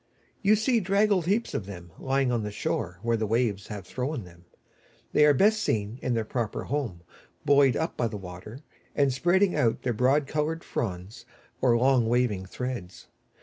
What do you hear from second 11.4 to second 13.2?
or long waving threads.